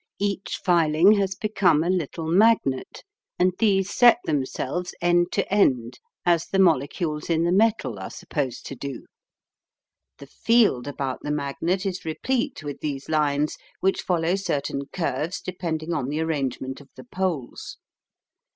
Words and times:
Each 0.17 0.59
filing 0.65 1.11
has 1.19 1.35
become 1.35 1.83
a 1.83 1.89
little 1.91 2.25
magnet, 2.25 3.03
and 3.37 3.53
these 3.59 3.91
set 3.91 4.17
themselves 4.25 4.95
end 4.99 5.31
to 5.33 5.47
end 5.53 5.99
as 6.25 6.47
the 6.47 6.57
molecules 6.57 7.29
in 7.29 7.43
the 7.43 7.51
metal 7.51 7.99
are 7.99 8.09
supposed 8.09 8.65
to 8.65 8.75
do. 8.75 9.05
The 10.17 10.25
"field" 10.25 10.87
about 10.87 11.19
the 11.21 11.29
magnet 11.29 11.85
is 11.85 12.03
replete 12.03 12.63
with 12.63 12.79
these 12.79 13.09
lines, 13.09 13.57
which 13.79 14.01
follow 14.01 14.33
certain 14.33 14.87
curves 14.91 15.39
depending 15.39 15.93
on 15.93 16.09
the 16.09 16.19
arrangement 16.19 16.81
of 16.81 16.89
the 16.95 17.03
poles. 17.03 17.77